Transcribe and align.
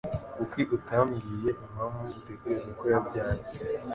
Kuki 0.35 0.61
utambwiye 0.77 1.49
impamvu 1.65 2.01
utekereza 2.19 2.69
ko 2.79 2.83
byabaye? 3.07 3.45